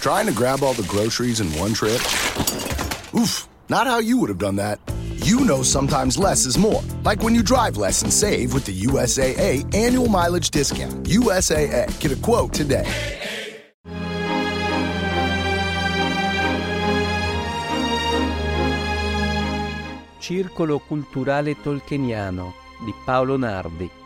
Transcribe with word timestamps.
Trying 0.00 0.26
to 0.26 0.32
grab 0.32 0.62
all 0.62 0.74
the 0.74 0.86
groceries 0.86 1.40
in 1.40 1.48
one 1.58 1.74
trip? 1.74 2.00
Oof, 3.16 3.48
not 3.68 3.88
how 3.88 3.98
you 3.98 4.16
would 4.18 4.28
have 4.28 4.38
done 4.38 4.54
that. 4.54 4.78
You 5.24 5.40
know 5.40 5.62
sometimes 5.64 6.16
less 6.16 6.46
is 6.46 6.56
more. 6.56 6.82
Like 7.04 7.24
when 7.24 7.34
you 7.34 7.42
drive 7.42 7.76
less 7.76 8.02
and 8.02 8.12
save 8.12 8.54
with 8.54 8.64
the 8.64 8.80
USAA 8.82 9.74
annual 9.74 10.08
mileage 10.08 10.50
discount. 10.50 11.04
USAA, 11.04 11.98
get 11.98 12.12
a 12.12 12.16
quote 12.16 12.52
today. 12.52 12.86
Circolo 20.20 20.78
culturale 20.78 21.60
tolkieniano 21.60 22.54
di 22.84 22.94
Paolo 23.04 23.36
Nardi. 23.36 23.97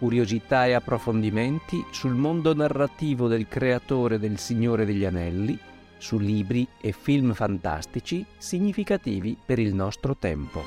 Curiosità 0.00 0.64
e 0.64 0.72
approfondimenti 0.72 1.84
sul 1.90 2.14
mondo 2.14 2.54
narrativo 2.54 3.28
del 3.28 3.46
creatore 3.48 4.18
del 4.18 4.38
Signore 4.38 4.86
degli 4.86 5.04
Anelli, 5.04 5.58
su 5.98 6.16
libri 6.16 6.66
e 6.80 6.92
film 6.98 7.34
fantastici 7.34 8.24
significativi 8.38 9.36
per 9.44 9.58
il 9.58 9.74
nostro 9.74 10.16
tempo. 10.16 10.62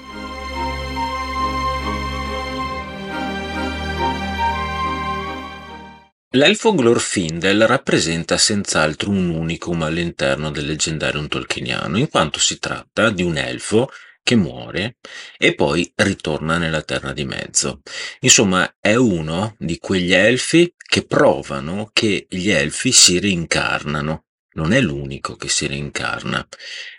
L'elfo 6.36 6.76
Glorfindel 6.76 7.66
rappresenta 7.66 8.38
senz'altro 8.38 9.10
un 9.10 9.30
unicum 9.30 9.82
all'interno 9.82 10.52
del 10.52 10.68
leggendarium 10.68 11.28
tolkieniano, 11.28 11.98
in 11.98 12.08
quanto 12.08 12.38
si 12.38 12.60
tratta 12.60 13.10
di 13.10 13.24
un 13.24 13.38
elfo 13.38 13.90
che 14.24 14.36
muore 14.36 14.98
e 15.38 15.54
poi 15.54 15.92
ritorna 15.96 16.58
nella 16.58 16.82
Terra 16.82 17.12
di 17.12 17.26
Mezzo. 17.26 17.82
Insomma, 18.22 18.76
è 18.80 18.96
uno 18.96 19.56
di 19.60 19.78
quegli 19.78 20.14
elfi 20.14 20.74
che 20.78 21.06
provano 21.06 21.90
che 21.92 22.26
gli 22.30 22.50
elfi 22.50 22.92
si 22.92 23.20
reincarnano. 23.20 24.26
Non 24.54 24.72
è 24.72 24.80
l'unico 24.80 25.36
che 25.36 25.50
si 25.50 25.68
reincarna. 25.68 26.48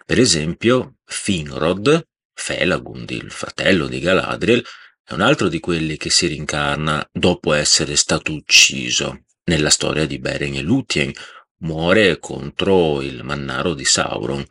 Per 0.04 0.20
esempio, 0.20 0.96
Finrod, 1.04 2.06
Felagund, 2.34 3.10
il 3.10 3.30
fratello 3.30 3.86
di 3.86 4.00
Galadriel, 4.00 4.64
è 5.06 5.12
un 5.12 5.20
altro 5.20 5.48
di 5.48 5.60
quelli 5.60 5.96
che 5.96 6.10
si 6.10 6.26
rincarna 6.26 7.08
dopo 7.12 7.52
essere 7.52 7.96
stato 7.96 8.32
ucciso. 8.32 9.24
Nella 9.44 9.70
storia 9.70 10.06
di 10.06 10.18
Beren 10.18 10.54
e 10.54 10.62
Lúthien 10.62 11.12
muore 11.58 12.18
contro 12.18 13.00
il 13.02 13.22
mannaro 13.22 13.74
di 13.74 13.84
Sauron. 13.84 14.44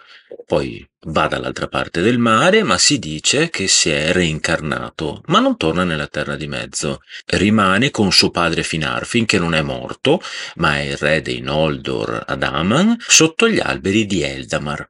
Poi 0.45 0.85
va 1.07 1.27
dall'altra 1.27 1.67
parte 1.67 2.01
del 2.01 2.17
mare, 2.17 2.63
ma 2.63 2.77
si 2.77 2.99
dice 2.99 3.49
che 3.49 3.67
si 3.67 3.89
è 3.89 4.11
reincarnato, 4.11 5.21
ma 5.27 5.39
non 5.39 5.57
torna 5.57 5.83
nella 5.83 6.07
Terra 6.07 6.35
di 6.35 6.47
Mezzo. 6.47 7.01
Rimane 7.25 7.91
con 7.91 8.11
suo 8.11 8.29
padre 8.29 8.63
Finarfin, 8.63 9.25
che 9.25 9.39
non 9.39 9.53
è 9.53 9.61
morto, 9.61 10.21
ma 10.55 10.77
è 10.77 10.81
il 10.81 10.97
re 10.97 11.21
dei 11.21 11.39
Noldor 11.39 12.23
ad 12.27 12.43
Aman, 12.43 12.95
sotto 12.99 13.49
gli 13.49 13.59
alberi 13.59 14.05
di 14.05 14.21
Eldamar. 14.21 14.89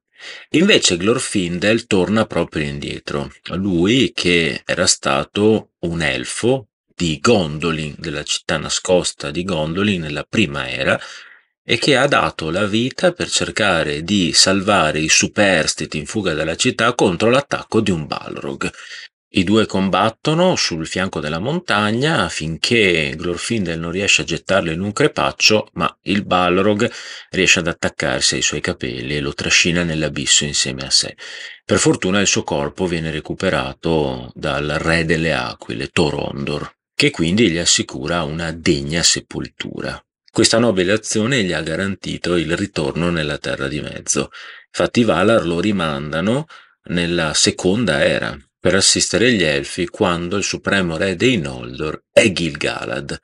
Invece 0.51 0.97
Glorfindel 0.97 1.85
torna 1.85 2.25
proprio 2.25 2.63
indietro. 2.63 3.31
Lui 3.51 4.11
che 4.13 4.61
era 4.65 4.87
stato 4.87 5.71
un 5.79 6.01
elfo 6.01 6.69
di 6.95 7.19
Gondolin, 7.19 7.95
della 7.97 8.23
città 8.23 8.57
nascosta 8.57 9.31
di 9.31 9.43
Gondolin 9.43 10.01
nella 10.01 10.23
prima 10.23 10.69
era, 10.69 10.99
e 11.65 11.77
che 11.77 11.95
ha 11.95 12.07
dato 12.07 12.49
la 12.49 12.65
vita 12.65 13.13
per 13.13 13.29
cercare 13.29 14.03
di 14.03 14.33
salvare 14.33 14.99
i 14.99 15.09
superstiti 15.09 15.97
in 15.97 16.05
fuga 16.05 16.33
dalla 16.33 16.55
città 16.55 16.93
contro 16.93 17.29
l'attacco 17.29 17.79
di 17.79 17.91
un 17.91 18.05
Balrog. 18.05 18.69
I 19.35 19.43
due 19.43 19.65
combattono 19.65 20.55
sul 20.55 20.85
fianco 20.85 21.19
della 21.19 21.39
montagna 21.39 22.29
finché 22.29 23.15
Glorfindel 23.17 23.79
non 23.79 23.89
riesce 23.89 24.21
a 24.21 24.25
gettarlo 24.25 24.69
in 24.69 24.79
un 24.79 24.93
crepaccio, 24.93 25.69
ma 25.73 25.97
il 26.03 26.23
Balrog 26.23 26.91
riesce 27.31 27.57
ad 27.57 27.65
attaccarsi 27.65 28.35
ai 28.35 28.43
suoi 28.43 28.61
capelli 28.61 29.15
e 29.15 29.21
lo 29.21 29.33
trascina 29.33 29.81
nell'abisso 29.81 30.43
insieme 30.43 30.83
a 30.83 30.91
sé. 30.91 31.15
Per 31.65 31.79
fortuna 31.79 32.19
il 32.19 32.27
suo 32.27 32.43
corpo 32.43 32.85
viene 32.85 33.09
recuperato 33.09 34.31
dal 34.35 34.67
re 34.77 35.03
delle 35.03 35.33
aquile, 35.33 35.87
Torondor, 35.87 36.71
che 36.93 37.09
quindi 37.09 37.49
gli 37.49 37.57
assicura 37.57 38.21
una 38.21 38.51
degna 38.51 39.01
sepoltura. 39.01 39.99
Questa 40.33 40.57
nobile 40.57 40.93
azione 40.93 41.43
gli 41.43 41.53
ha 41.53 41.61
garantito 41.61 42.37
il 42.37 42.57
ritorno 42.57 43.11
nella 43.11 43.37
Terra 43.37 43.67
di 43.67 43.79
Mezzo. 43.81 44.31
Infatti 44.65 45.03
Valar 45.03 45.45
lo 45.45 45.59
rimandano 45.59 46.47
nella 46.85 47.35
seconda 47.35 48.03
era 48.03 48.35
per 48.59 48.73
assistere 48.73 49.31
gli 49.31 49.43
Elfi 49.43 49.87
quando 49.87 50.37
il 50.37 50.43
supremo 50.43 50.97
re 50.97 51.15
dei 51.15 51.37
Noldor 51.37 52.05
è 52.11 52.31
Gil-galad 52.31 53.15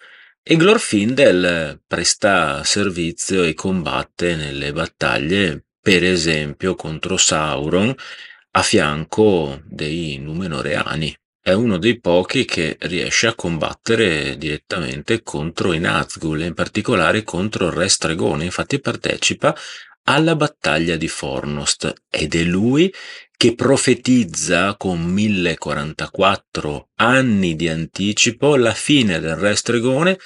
e 0.43 0.55
Glorfindel 0.55 1.81
presta 1.87 2.63
servizio 2.63 3.41
e 3.41 3.55
combatte 3.55 4.35
nelle 4.35 4.71
battaglie, 4.71 5.65
per 5.81 6.03
esempio 6.03 6.75
contro 6.75 7.17
Sauron 7.17 7.91
a 8.51 8.61
fianco 8.61 9.63
dei 9.65 10.19
Numenoreani 10.19 11.17
è 11.41 11.53
uno 11.53 11.77
dei 11.77 11.99
pochi 11.99 12.45
che 12.45 12.77
riesce 12.81 13.27
a 13.27 13.35
combattere 13.35 14.37
direttamente 14.37 15.23
contro 15.23 15.73
i 15.73 15.79
Nazgûl, 15.79 16.41
in 16.41 16.53
particolare 16.53 17.23
contro 17.23 17.67
il 17.67 17.73
re 17.73 17.87
stregone. 17.87 18.43
Infatti 18.43 18.79
partecipa 18.79 19.55
alla 20.03 20.35
battaglia 20.35 20.95
di 20.95 21.07
Fornost 21.07 21.93
ed 22.09 22.35
è 22.35 22.43
lui 22.43 22.93
che 23.35 23.55
profetizza 23.55 24.75
con 24.75 25.01
1044 25.01 26.89
anni 26.95 27.55
di 27.55 27.69
anticipo 27.69 28.57
la 28.57 28.73
fine 28.73 29.19
del 29.19 29.35
re 29.35 29.55
stregone 29.55 30.19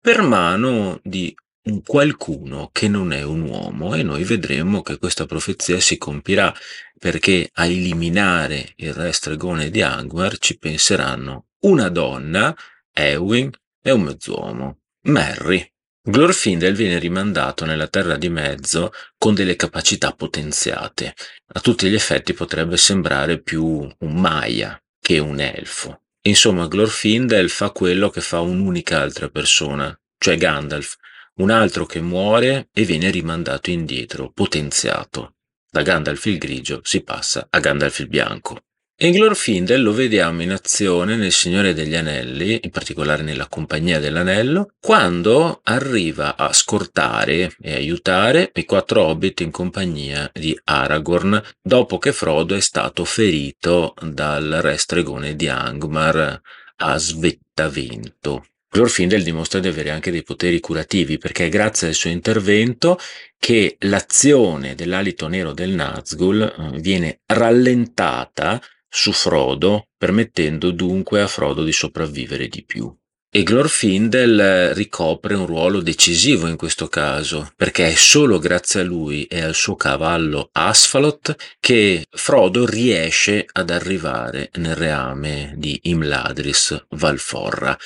per 0.00 0.22
mano 0.22 0.98
di 1.02 1.34
un 1.66 1.82
qualcuno 1.82 2.70
che 2.72 2.88
non 2.88 3.12
è 3.12 3.22
un 3.22 3.42
uomo 3.42 3.94
e 3.94 4.02
noi 4.02 4.24
vedremo 4.24 4.82
che 4.82 4.98
questa 4.98 5.26
profezia 5.26 5.78
si 5.80 5.98
compirà 5.98 6.52
perché 6.98 7.50
a 7.52 7.66
eliminare 7.66 8.72
il 8.76 8.92
re 8.92 9.12
stregone 9.12 9.70
di 9.70 9.82
Angmar 9.82 10.38
ci 10.38 10.58
penseranno 10.58 11.46
una 11.60 11.88
donna, 11.88 12.54
Ewing, 12.92 13.54
e 13.82 13.90
un 13.90 14.02
mezz'uomo, 14.02 14.78
Merry. 15.02 15.70
Glorfindel 16.02 16.74
viene 16.74 16.98
rimandato 16.98 17.64
nella 17.64 17.88
Terra 17.88 18.16
di 18.16 18.28
Mezzo 18.28 18.92
con 19.18 19.34
delle 19.34 19.56
capacità 19.56 20.12
potenziate. 20.12 21.14
A 21.54 21.60
tutti 21.60 21.88
gli 21.88 21.94
effetti 21.94 22.32
potrebbe 22.32 22.76
sembrare 22.76 23.40
più 23.40 23.64
un 23.64 24.14
Maya 24.14 24.80
che 25.00 25.18
un 25.18 25.40
elfo. 25.40 26.02
Insomma, 26.22 26.66
Glorfindel 26.66 27.50
fa 27.50 27.70
quello 27.70 28.10
che 28.10 28.20
fa 28.20 28.40
un'unica 28.40 29.00
altra 29.00 29.28
persona, 29.28 29.96
cioè 30.18 30.36
Gandalf, 30.36 30.96
un 31.36 31.50
altro 31.50 31.86
che 31.86 32.00
muore 32.00 32.68
e 32.72 32.84
viene 32.84 33.10
rimandato 33.10 33.70
indietro, 33.70 34.30
potenziato. 34.32 35.35
Da 35.70 35.82
Gandalf 35.82 36.24
il 36.26 36.38
grigio 36.38 36.80
si 36.82 37.02
passa 37.02 37.46
a 37.50 37.58
Gandalf 37.58 37.98
il 37.98 38.08
bianco. 38.08 38.60
E 38.98 39.10
Glorfindel 39.10 39.82
lo 39.82 39.92
vediamo 39.92 40.40
in 40.40 40.52
azione 40.52 41.16
nel 41.16 41.30
Signore 41.30 41.74
degli 41.74 41.94
Anelli, 41.94 42.60
in 42.62 42.70
particolare 42.70 43.22
nella 43.22 43.46
Compagnia 43.46 44.00
dell'Anello, 44.00 44.70
quando 44.80 45.60
arriva 45.64 46.34
a 46.34 46.50
scortare 46.54 47.54
e 47.60 47.74
aiutare 47.74 48.50
i 48.54 48.64
quattro 48.64 49.02
hobbit 49.02 49.40
in 49.40 49.50
compagnia 49.50 50.30
di 50.32 50.58
Aragorn, 50.64 51.42
dopo 51.60 51.98
che 51.98 52.12
Frodo 52.12 52.54
è 52.54 52.60
stato 52.60 53.04
ferito 53.04 53.92
dal 54.00 54.60
re 54.62 54.78
stregone 54.78 55.36
di 55.36 55.46
Angmar 55.46 56.40
a 56.76 56.96
Svettavento. 56.96 58.46
Glorfindel 58.76 59.22
dimostra 59.22 59.58
di 59.58 59.68
avere 59.68 59.88
anche 59.88 60.10
dei 60.10 60.22
poteri 60.22 60.60
curativi 60.60 61.16
perché 61.16 61.46
è 61.46 61.48
grazie 61.48 61.88
al 61.88 61.94
suo 61.94 62.10
intervento 62.10 62.98
che 63.38 63.76
l'azione 63.80 64.74
dell'alito 64.74 65.28
nero 65.28 65.54
del 65.54 65.70
Nazgul 65.70 66.42
eh, 66.42 66.78
viene 66.78 67.20
rallentata 67.24 68.60
su 68.86 69.12
Frodo, 69.12 69.88
permettendo 69.96 70.72
dunque 70.72 71.22
a 71.22 71.26
Frodo 71.26 71.64
di 71.64 71.72
sopravvivere 71.72 72.48
di 72.48 72.64
più. 72.64 72.94
E 73.36 73.42
Glorfindel 73.42 74.72
ricopre 74.74 75.34
un 75.34 75.44
ruolo 75.46 75.80
decisivo 75.80 76.46
in 76.46 76.56
questo 76.56 76.88
caso, 76.88 77.52
perché 77.56 77.88
è 77.88 77.94
solo 77.94 78.38
grazie 78.38 78.80
a 78.80 78.84
lui 78.84 79.24
e 79.24 79.42
al 79.42 79.54
suo 79.54 79.74
cavallo 79.76 80.48
Asfalot 80.52 81.34
che 81.60 82.06
Frodo 82.10 82.64
riesce 82.64 83.44
ad 83.52 83.68
arrivare 83.68 84.50
nel 84.54 84.74
reame 84.74 85.52
di 85.56 85.78
Imladris 85.82 86.86
Valforra, 86.90 87.76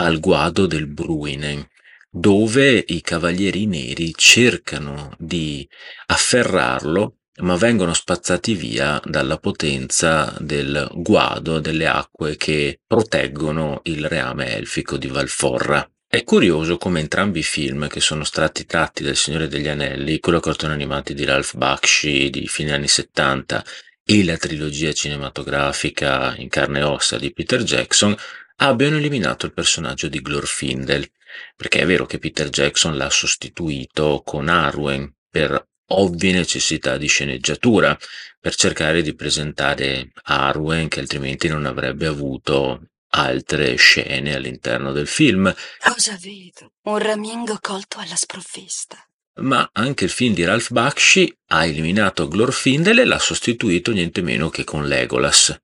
al 0.00 0.20
guado 0.20 0.66
del 0.66 0.86
Bruinen, 0.86 1.66
dove 2.10 2.84
i 2.86 3.00
cavalieri 3.00 3.66
neri 3.66 4.12
cercano 4.16 5.14
di 5.18 5.68
afferrarlo 6.06 7.18
ma 7.40 7.56
vengono 7.56 7.94
spazzati 7.94 8.54
via 8.54 9.00
dalla 9.04 9.38
potenza 9.38 10.34
del 10.40 10.88
guado 10.94 11.60
delle 11.60 11.86
acque 11.86 12.36
che 12.36 12.80
proteggono 12.84 13.80
il 13.84 14.06
reame 14.06 14.56
elfico 14.56 14.96
di 14.96 15.06
Valforra. 15.06 15.88
È 16.10 16.24
curioso 16.24 16.78
come 16.78 17.00
entrambi 17.00 17.40
i 17.40 17.44
film 17.44 17.86
che 17.86 18.00
sono 18.00 18.24
stati 18.24 18.64
tratti 18.64 19.04
dal 19.04 19.14
Signore 19.14 19.46
degli 19.46 19.68
Anelli, 19.68 20.20
quello 20.20 20.40
cartone 20.40 20.72
animati 20.72 21.14
di 21.14 21.24
Ralph 21.24 21.54
Bakshi 21.54 22.30
di 22.30 22.46
fine 22.48 22.72
anni 22.72 22.88
70 22.88 23.64
e 24.04 24.24
la 24.24 24.38
trilogia 24.38 24.92
cinematografica 24.92 26.34
in 26.38 26.48
carne 26.48 26.78
e 26.78 26.84
ossa 26.84 27.18
di 27.18 27.30
Peter 27.32 27.62
Jackson, 27.62 28.16
abbiano 28.60 28.96
eliminato 28.96 29.46
il 29.46 29.52
personaggio 29.52 30.08
di 30.08 30.20
Glorfindel, 30.20 31.08
perché 31.56 31.80
è 31.80 31.86
vero 31.86 32.06
che 32.06 32.18
Peter 32.18 32.48
Jackson 32.48 32.96
l'ha 32.96 33.10
sostituito 33.10 34.22
con 34.24 34.48
Arwen 34.48 35.12
per 35.30 35.66
ovvie 35.90 36.32
necessità 36.32 36.96
di 36.96 37.06
sceneggiatura 37.06 37.96
per 38.40 38.54
cercare 38.54 39.02
di 39.02 39.14
presentare 39.14 40.10
Arwen 40.24 40.88
che 40.88 41.00
altrimenti 41.00 41.48
non 41.48 41.66
avrebbe 41.66 42.06
avuto 42.06 42.82
altre 43.10 43.74
scene 43.76 44.34
all'interno 44.34 44.92
del 44.92 45.06
film. 45.06 45.52
Cosa 45.80 46.16
vedo? 46.20 46.72
Un 46.82 46.98
ramingo 46.98 47.58
colto 47.60 47.98
alla 47.98 48.16
sprovvista. 48.16 48.96
Ma 49.40 49.68
anche 49.72 50.04
il 50.04 50.10
film 50.10 50.34
di 50.34 50.44
Ralph 50.44 50.70
Bakshi 50.72 51.32
ha 51.48 51.64
eliminato 51.64 52.26
Glorfindel 52.28 52.98
e 52.98 53.04
l'ha 53.04 53.18
sostituito 53.18 53.92
niente 53.92 54.20
meno 54.20 54.50
che 54.50 54.64
con 54.64 54.86
Legolas. 54.86 55.56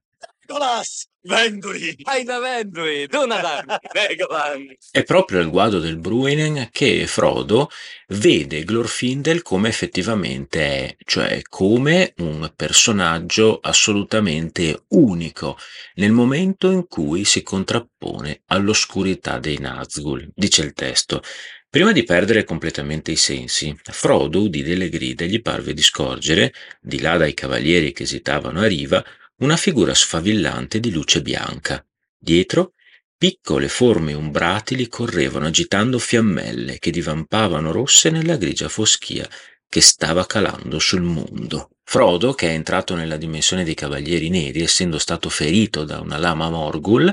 Legolas! 0.46 1.06
Vendui! 1.23 1.96
Hai 2.02 2.23
da 2.23 2.38
Vendui! 2.38 3.06
Dunadan! 3.06 3.64
Legoland! 3.93 4.76
È 4.93 5.02
proprio 5.02 5.41
il 5.41 5.49
guado 5.49 5.79
del 5.79 5.96
Bruinen 5.96 6.69
che 6.70 7.06
Frodo 7.06 7.70
vede 8.08 8.62
Glorfindel 8.64 9.41
come 9.41 9.70
effettivamente 9.70 10.61
è, 10.61 10.96
cioè 11.06 11.41
come 11.49 12.12
un 12.19 12.52
personaggio 12.55 13.58
assolutamente 13.62 14.85
unico 14.88 15.56
nel 15.94 16.12
momento 16.12 16.70
in 16.70 16.87
cui 16.88 17.25
si 17.25 17.43
contrappone 17.43 18.43
all'oscurità 18.49 19.38
dei 19.38 19.58
Nazgûl, 19.58 20.29
dice 20.35 20.62
il 20.62 20.75
testo. 20.75 21.23
Prima 21.70 21.90
di 21.90 22.05
perdere 22.05 22.44
completamente 22.44 23.11
i 23.11 23.17
sensi, 23.17 23.75
Frodo 23.82 24.43
udì 24.43 24.62
delle 24.62 24.90
grida 24.90 25.25
e 25.25 25.29
gli 25.29 25.40
parve 25.40 25.73
di 25.73 25.82
scorgere, 25.82 26.52
di 26.81 27.00
là 27.00 27.17
dai 27.17 27.35
cavalieri 27.35 27.93
che 27.93 28.05
esitavano 28.05 28.61
a 28.61 28.67
riva, 28.67 29.05
una 29.37 29.57
figura 29.57 29.95
sfavillante 29.95 30.79
di 30.81 30.91
luce 30.91 31.21
bianca. 31.21 31.85
Dietro, 32.17 32.73
piccole 33.17 33.69
forme 33.69 34.13
umbratili 34.13 34.87
correvano 34.89 35.47
agitando 35.47 35.99
fiammelle 35.99 36.79
che 36.79 36.91
divampavano 36.91 37.73
rosse 37.73 38.11
nella 38.11 38.37
grigia 38.37 38.69
foschia 38.69 39.29
che 39.69 39.81
stava 39.81 40.25
calando 40.25 40.79
sul 40.79 41.03
mondo. 41.03 41.71
Frodo, 41.83 42.33
che 42.33 42.49
è 42.49 42.53
entrato 42.53 42.95
nella 42.95 43.17
dimensione 43.17 43.65
dei 43.65 43.75
Cavalieri 43.75 44.31
Neri, 44.31 44.63
essendo 44.63 44.99
stato 44.99 45.29
ferito 45.29 45.85
da 45.85 46.01
una 46.01 46.17
lama 46.17 46.49
Morgul, 46.49 47.13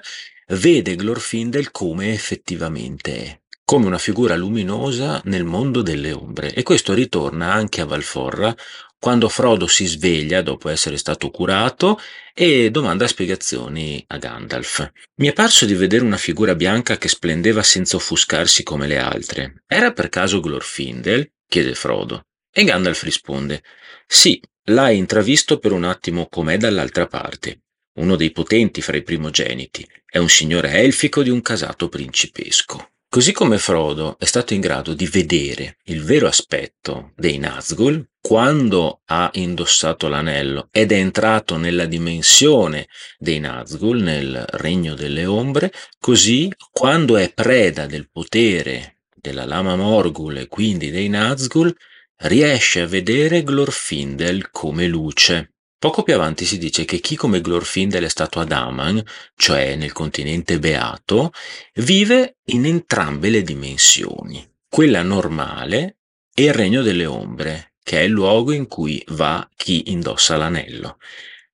vede 0.50 0.96
Glorfindel 0.96 1.72
come 1.72 2.14
effettivamente 2.14 3.16
è, 3.16 3.40
come 3.66 3.88
una 3.88 3.98
figura 3.98 4.36
luminosa 4.36 5.22
nel 5.26 5.44
mondo 5.44 5.82
delle 5.82 6.12
ombre, 6.12 6.54
e 6.54 6.62
questo 6.62 6.94
ritorna 6.94 7.52
anche 7.52 7.82
a 7.82 7.86
Valforra, 7.86 8.56
quando 9.02 9.30
Frodo 9.30 9.66
si 9.66 9.88
sveglia 9.88 10.44
dopo 10.44 10.70
essere 10.70 10.96
stato 10.96 11.32
curato 11.32 12.00
e 12.36 12.70
domanda 12.70 13.08
spiegazioni 13.08 14.04
a 14.10 14.20
Gandalf. 14.20 14.92
Mi 15.16 15.28
è 15.28 15.34
parso 15.34 15.66
di 15.66 15.74
vedere 15.74 16.04
una 16.04 16.18
figura 16.18 16.54
bianca 16.54 17.00
che 17.00 17.08
splendeva 17.08 17.64
senza 17.64 17.96
offuscarsi 17.96 18.62
come 18.62 18.86
le 18.86 19.00
altre. 19.00 19.64
Era 19.66 19.92
per 19.92 20.10
caso 20.10 20.40
Glorfindel? 20.40 21.32
chiede 21.48 21.74
Frodo. 21.74 22.28
E 22.54 22.64
Gandalf 22.64 23.02
risponde: 23.02 23.64
Sì, 24.06 24.40
l'hai 24.66 25.00
intravisto 25.00 25.58
per 25.58 25.72
un 25.72 25.84
attimo 25.84 26.28
com'è 26.28 26.58
dall'altra 26.58 27.08
parte. 27.08 27.62
Uno 27.94 28.16
dei 28.16 28.30
potenti 28.30 28.84
fra 28.84 28.98
i 28.98 29.02
primogeniti. 29.02 29.84
È 30.06 30.20
un 30.20 30.30
signore 30.30 30.74
elfico 30.74 31.24
di 31.24 31.32
un 31.32 31.42
casato 31.42 31.90
principesco. 31.90 32.92
Così 33.14 33.34
come 33.34 33.58
Frodo 33.58 34.16
è 34.20 34.24
stato 34.24 34.54
in 34.54 34.62
grado 34.62 34.94
di 34.94 35.06
vedere 35.06 35.80
il 35.88 36.02
vero 36.02 36.28
aspetto 36.28 37.12
dei 37.18 37.40
Nazgûl 37.40 38.02
quando 38.22 39.02
ha 39.08 39.30
indossato 39.34 40.08
l'anello 40.08 40.70
ed 40.72 40.94
è 40.94 40.96
entrato 40.96 41.58
nella 41.58 41.88
dimensione 41.88 42.88
dei 43.18 43.42
Nazgûl, 43.42 44.02
nel 44.02 44.46
regno 44.52 44.94
delle 44.94 45.26
ombre, 45.26 45.74
così 46.00 46.50
quando 46.72 47.18
è 47.18 47.34
preda 47.34 47.86
del 47.86 48.10
potere 48.10 49.00
della 49.14 49.44
Lama 49.44 49.76
Morgul 49.76 50.38
e 50.38 50.48
quindi 50.48 50.90
dei 50.90 51.10
Nazgûl, 51.10 51.70
riesce 52.16 52.80
a 52.80 52.88
vedere 52.88 53.44
Glorfindel 53.44 54.52
come 54.52 54.88
luce. 54.88 55.56
Poco 55.82 56.04
più 56.04 56.14
avanti 56.14 56.46
si 56.46 56.60
dice 56.60 56.86
che 56.86 57.00
chi 57.00 57.16
come 57.16 57.42
Glorfindel 57.42 58.04
è 58.04 58.08
stato 58.08 58.40
ad 58.40 58.52
Aman, 58.52 59.04
cioè 59.36 59.76
nel 59.76 59.94
continente 59.94 60.60
beato, 60.60 61.34
vive 61.78 62.38
in 62.50 62.68
entrambe 62.68 63.32
le 63.32 63.42
dimensioni, 63.42 64.48
quella 64.70 65.02
normale 65.02 65.98
e 66.36 66.44
il 66.44 66.54
regno 66.54 66.84
delle 66.84 67.08
ombre, 67.08 67.74
che 67.82 68.00
è 68.00 68.04
il 68.04 68.12
luogo 68.12 68.52
in 68.52 68.68
cui 68.68 69.04
va 69.08 69.50
chi 69.56 69.90
indossa 69.90 70.38
l'anello. 70.38 71.00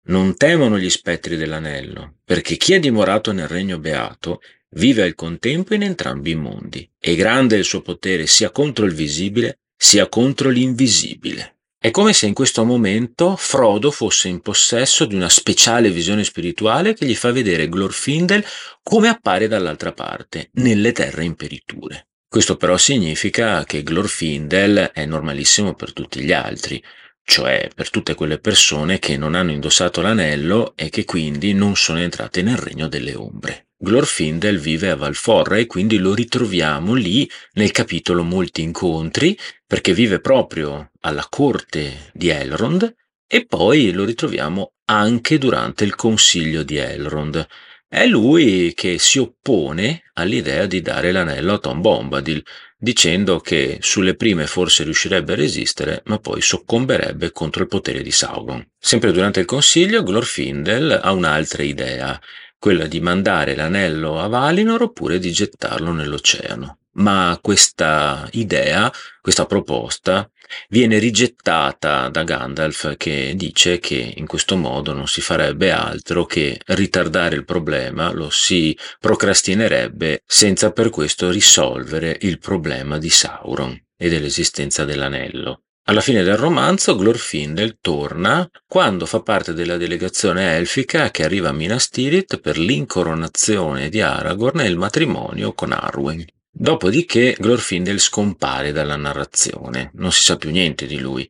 Non 0.08 0.36
temono 0.36 0.78
gli 0.78 0.90
spettri 0.90 1.38
dell'anello, 1.38 2.16
perché 2.26 2.58
chi 2.58 2.74
è 2.74 2.82
dimorato 2.82 3.32
nel 3.32 3.48
regno 3.48 3.80
beato 3.80 4.42
vive 4.72 5.04
al 5.04 5.16
contempo 5.16 5.74
in 5.74 5.84
entrambi 5.84 6.32
i 6.32 6.36
mondi, 6.36 6.92
e 7.00 7.16
grande 7.16 7.56
è 7.56 7.60
il 7.60 7.64
suo 7.64 7.82
potere 7.82 8.28
sia 8.28 8.52
contro 8.52 8.84
il 8.84 8.94
visibile 8.94 9.60
sia 9.74 10.10
contro 10.10 10.50
l'invisibile. 10.50 11.57
È 11.80 11.92
come 11.92 12.12
se 12.12 12.26
in 12.26 12.34
questo 12.34 12.66
momento 12.66 13.36
Frodo 13.36 13.92
fosse 13.92 14.30
in 14.30 14.42
possesso 14.42 15.06
di 15.06 15.14
una 15.14 15.30
speciale 15.30 15.92
visione 15.92 16.24
spirituale 16.24 16.96
che 16.96 17.06
gli 17.06 17.14
fa 17.14 17.32
vedere 17.32 17.70
Glorfindel 17.70 18.44
come 18.82 19.10
appare 19.10 19.48
dall'altra 19.48 19.94
parte, 19.94 20.50
nelle 20.54 20.92
terre 20.92 21.24
imperiture. 21.24 22.08
Questo 22.28 22.58
però 22.58 22.78
significa 22.78 23.64
che 23.64 23.84
Glorfindel 23.84 24.90
è 24.92 25.06
normalissimo 25.06 25.76
per 25.76 25.94
tutti 25.94 26.22
gli 26.22 26.32
altri, 26.34 26.84
cioè 27.24 27.70
per 27.74 27.92
tutte 27.92 28.16
quelle 28.16 28.40
persone 28.40 28.98
che 28.98 29.16
non 29.16 29.36
hanno 29.36 29.52
indossato 29.52 30.02
l'anello 30.02 30.74
e 30.76 30.90
che 30.90 31.06
quindi 31.06 31.54
non 31.54 31.76
sono 31.76 32.00
entrate 32.00 32.42
nel 32.42 32.58
regno 32.58 32.88
delle 32.88 33.14
ombre. 33.14 33.67
Glorfindel 33.80 34.58
vive 34.58 34.90
a 34.90 34.96
Valforra 34.96 35.58
e 35.58 35.68
quindi 35.68 35.98
lo 35.98 36.16
ritroviamo 36.16 36.96
lì 36.96 37.30
nel 37.54 37.70
capitolo 37.72 38.24
Molti 38.24 38.64
incontri, 38.64 39.38
perché 39.68 39.94
vive 39.94 40.20
proprio 40.20 40.92
alla 41.02 41.28
corte 41.30 42.10
di 42.12 42.30
Elrond 42.30 42.96
e 43.28 43.46
poi 43.46 43.92
lo 43.92 44.04
ritroviamo 44.04 44.72
anche 44.86 45.38
durante 45.38 45.84
il 45.84 45.94
consiglio 45.94 46.64
di 46.64 46.78
Elrond. 46.78 47.46
È 47.88 48.06
lui 48.08 48.74
che 48.74 48.98
si 48.98 49.20
oppone 49.20 50.04
all'idea 50.14 50.66
di 50.66 50.82
dare 50.82 51.12
l'anello 51.12 51.54
a 51.54 51.60
Tom 51.60 51.80
Bombadil, 51.80 52.44
dicendo 52.76 53.40
che 53.40 53.78
sulle 53.82 54.16
prime 54.16 54.48
forse 54.48 54.84
riuscirebbe 54.84 55.34
a 55.34 55.38
resistere, 55.38 56.02
ma 56.06 56.18
poi 56.18 56.42
soccomberebbe 56.42 57.32
contro 57.32 57.62
il 57.62 57.70
potere 57.70 58.02
di 58.02 58.12
Sauron. 58.12 58.66
Sempre 58.78 59.12
durante 59.12 59.40
il 59.40 59.46
consiglio, 59.46 60.04
Glorfindel 60.04 61.00
ha 61.02 61.12
un'altra 61.12 61.64
idea 61.64 62.20
quella 62.68 62.88
di 62.88 63.00
mandare 63.00 63.56
l'anello 63.56 64.20
a 64.20 64.28
Valinor 64.28 64.82
oppure 64.82 65.20
di 65.20 65.32
gettarlo 65.32 65.94
nell'oceano. 65.94 66.80
Ma 66.96 67.40
questa 67.42 68.28
idea, 68.34 68.92
questa 69.22 69.46
proposta, 69.46 70.30
viene 70.68 71.00
rigettata 71.00 72.10
da 72.10 72.26
Gandalf 72.26 72.98
che 72.98 73.32
dice 73.38 73.80
che 73.80 74.16
in 74.18 74.28
questo 74.28 74.58
modo 74.58 74.92
non 74.92 75.08
si 75.08 75.22
farebbe 75.22 75.72
altro 75.72 76.26
che 76.26 76.60
ritardare 76.66 77.38
il 77.38 77.46
problema, 77.46 78.12
lo 78.12 78.30
si 78.30 78.78
procrastinerebbe 79.00 80.24
senza 80.26 80.74
per 80.74 80.90
questo 80.90 81.30
risolvere 81.30 82.18
il 82.24 82.38
problema 82.38 82.98
di 82.98 83.10
Sauron 83.10 83.82
e 83.96 84.10
dell'esistenza 84.10 84.84
dell'anello. 84.84 85.67
Alla 85.90 86.02
fine 86.02 86.22
del 86.22 86.36
romanzo 86.36 86.98
Glorfindel 86.98 87.78
torna 87.80 88.46
quando 88.68 89.06
fa 89.06 89.22
parte 89.22 89.54
della 89.54 89.78
delegazione 89.78 90.58
elfica 90.58 91.12
che 91.12 91.24
arriva 91.24 91.48
a 91.48 91.54
Minas 91.54 91.88
Tirith 91.88 92.42
per 92.42 92.58
l'incoronazione 92.58 93.88
di 93.88 94.02
Aragorn 94.02 94.60
e 94.60 94.68
il 94.68 94.76
matrimonio 94.76 95.54
con 95.54 95.72
Arwen. 95.72 96.26
Dopodiché 96.52 97.38
Glorfindel 97.40 98.02
scompare 98.02 98.74
dalla 98.74 98.98
narrazione, 98.98 99.92
non 99.94 100.12
si 100.12 100.24
sa 100.24 100.36
più 100.36 100.52
niente 100.52 100.88
di 100.88 101.00
lui, 101.00 101.26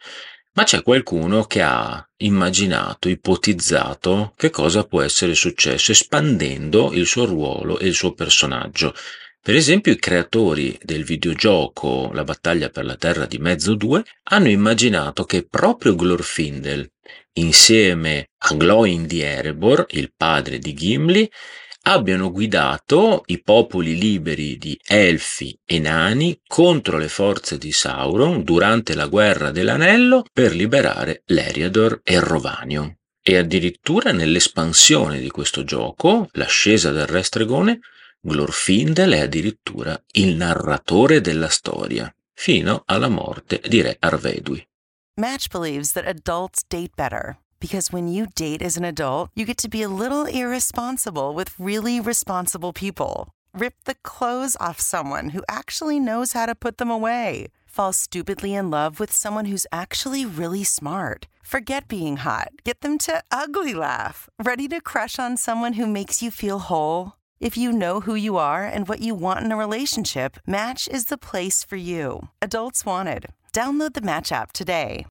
ma 0.54 0.64
c'è 0.64 0.82
qualcuno 0.82 1.44
che 1.44 1.62
ha 1.62 2.04
immaginato, 2.24 3.10
ipotizzato 3.10 4.34
che 4.36 4.50
cosa 4.50 4.86
può 4.86 5.04
essere 5.04 5.36
successo 5.36 5.92
espandendo 5.92 6.94
il 6.94 7.06
suo 7.06 7.26
ruolo 7.26 7.78
e 7.78 7.86
il 7.86 7.94
suo 7.94 8.14
personaggio. 8.14 8.96
Per 9.42 9.56
esempio 9.56 9.94
i 9.94 9.98
creatori 9.98 10.78
del 10.82 11.04
videogioco 11.04 12.12
La 12.12 12.24
battaglia 12.24 12.70
per 12.70 12.84
la 12.84 12.96
Terra 12.96 13.26
di 13.26 13.38
Mezzo 13.38 13.76
2 13.76 14.04
hanno 14.24 14.50
immaginato 14.50 15.24
che 15.24 15.48
proprio 15.48 15.96
Glorfindel, 15.96 16.90
insieme 17.34 18.30
a 18.40 18.54
Gloin 18.56 19.08
di 19.08 19.22
Erebor, 19.22 19.86
il 19.92 20.12
padre 20.16 20.60
di 20.60 20.74
Gimli, 20.74 21.30
abbiano 21.84 22.32
guidato 22.32 23.24
i 23.28 23.42
popoli 23.42 23.98
liberi 23.98 24.58
di 24.58 24.78
Elfi 24.86 25.58
e 25.66 25.80
Nani 25.80 26.42
contro 26.46 26.98
le 26.98 27.08
forze 27.08 27.58
di 27.58 27.72
Sauron 27.72 28.44
durante 28.44 28.94
la 28.94 29.08
guerra 29.08 29.52
dell'Anello 29.52 30.26
per 30.34 30.54
liberare 30.54 31.24
l'Eriador 31.28 32.02
e 32.04 32.16
il 32.16 32.22
Rovanion. 32.22 32.94
E 33.22 33.38
addirittura 33.38 34.12
nell'espansione 34.12 35.20
di 35.20 35.30
questo 35.30 35.64
gioco, 35.64 36.28
l'ascesa 36.34 36.92
del 36.92 37.08
Re 37.08 37.24
Stregone, 37.24 37.80
Glorfindel 38.22 39.14
è 39.14 39.20
addirittura 39.20 40.02
il 40.14 40.36
narratore 40.36 41.22
della 41.22 41.50
storia, 41.50 42.14
fino 42.34 42.84
alla 42.86 43.10
morte 43.10 43.62
di 43.68 43.82
Re 43.82 43.98
Arvedui. 44.00 44.66
Match 45.16 45.48
believes 45.50 45.94
that 45.94 46.06
adults 46.06 46.64
date 46.68 46.96
better 46.96 47.38
because 47.60 47.92
when 47.92 48.08
you 48.08 48.28
date 48.36 48.64
as 48.64 48.78
an 48.78 48.84
adult, 48.84 49.30
you 49.34 49.46
get 49.46 49.58
to 49.58 49.68
be 49.68 49.82
a 49.82 49.88
little 49.88 50.26
irresponsible 50.26 51.34
with 51.34 51.54
really 51.58 52.00
responsible 52.00 52.72
people. 52.72 53.34
Rip 53.54 53.74
the 53.86 53.96
clothes 54.04 54.56
off 54.60 54.80
someone 54.80 55.30
who 55.30 55.44
actually 55.48 56.00
knows 56.00 56.34
how 56.34 56.46
to 56.46 56.54
put 56.54 56.78
them 56.78 56.92
away. 56.92 57.48
fall 57.78 57.94
stupidly 57.94 58.56
in 58.56 58.72
love 58.72 59.00
with 59.00 59.12
someone 59.12 59.46
who's 59.46 59.68
actually 59.72 60.26
really 60.26 60.64
smart. 60.64 61.28
Forget 61.44 61.88
being 61.88 62.18
hot. 62.18 62.50
Get 62.64 62.82
them 62.82 62.98
to 63.00 63.22
ugly 63.32 63.76
laugh. 63.76 64.28
Ready 64.44 64.68
to 64.70 64.82
crush 64.82 65.20
on 65.20 65.38
someone 65.38 65.74
who 65.74 65.86
makes 65.86 66.24
you 66.24 66.32
feel 66.32 66.58
whole? 66.58 67.17
If 67.40 67.56
you 67.56 67.72
know 67.72 68.02
who 68.02 68.16
you 68.16 68.38
are 68.38 68.66
and 68.66 68.88
what 68.88 69.02
you 69.02 69.14
want 69.14 69.46
in 69.46 69.52
a 69.52 69.58
relationship, 69.58 70.38
Match 70.48 70.88
is 70.88 71.06
the 71.06 71.20
place 71.20 71.64
for 71.64 71.76
you. 71.76 72.30
Adults 72.42 72.84
Wanted. 72.84 73.28
Download 73.54 73.94
the 73.94 74.02
Match 74.02 74.32
app 74.32 74.54
today. 74.54 75.06